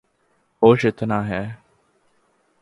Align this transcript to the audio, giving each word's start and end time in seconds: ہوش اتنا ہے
ہوش 0.61 0.85
اتنا 0.85 1.27
ہے 1.27 1.43